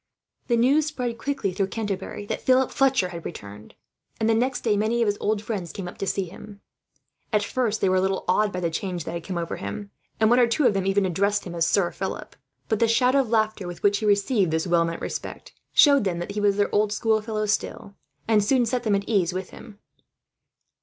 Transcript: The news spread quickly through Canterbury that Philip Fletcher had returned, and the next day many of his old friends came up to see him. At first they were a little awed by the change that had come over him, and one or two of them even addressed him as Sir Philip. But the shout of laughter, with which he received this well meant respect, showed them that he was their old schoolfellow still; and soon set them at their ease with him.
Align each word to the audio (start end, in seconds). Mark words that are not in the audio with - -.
The 0.47 0.57
news 0.57 0.87
spread 0.87 1.19
quickly 1.19 1.51
through 1.53 1.67
Canterbury 1.67 2.25
that 2.25 2.41
Philip 2.41 2.71
Fletcher 2.71 3.09
had 3.09 3.23
returned, 3.23 3.75
and 4.19 4.27
the 4.27 4.33
next 4.33 4.61
day 4.61 4.75
many 4.75 5.03
of 5.03 5.05
his 5.05 5.17
old 5.19 5.43
friends 5.43 5.71
came 5.71 5.87
up 5.87 5.99
to 5.99 6.07
see 6.07 6.23
him. 6.25 6.59
At 7.31 7.43
first 7.43 7.81
they 7.81 7.87
were 7.87 7.97
a 7.97 8.01
little 8.01 8.25
awed 8.27 8.51
by 8.51 8.61
the 8.61 8.71
change 8.71 9.03
that 9.03 9.11
had 9.11 9.23
come 9.23 9.37
over 9.37 9.57
him, 9.57 9.91
and 10.19 10.31
one 10.31 10.39
or 10.39 10.47
two 10.47 10.65
of 10.65 10.73
them 10.73 10.87
even 10.87 11.05
addressed 11.05 11.43
him 11.43 11.53
as 11.53 11.67
Sir 11.67 11.91
Philip. 11.91 12.35
But 12.67 12.79
the 12.79 12.87
shout 12.87 13.13
of 13.13 13.29
laughter, 13.29 13.67
with 13.67 13.83
which 13.83 13.99
he 13.99 14.07
received 14.07 14.49
this 14.49 14.65
well 14.65 14.85
meant 14.85 15.03
respect, 15.03 15.53
showed 15.71 16.03
them 16.03 16.17
that 16.17 16.31
he 16.31 16.41
was 16.41 16.57
their 16.57 16.73
old 16.73 16.91
schoolfellow 16.91 17.45
still; 17.45 17.93
and 18.27 18.43
soon 18.43 18.65
set 18.65 18.81
them 18.81 18.95
at 18.95 19.05
their 19.05 19.15
ease 19.15 19.33
with 19.33 19.51
him. 19.51 19.77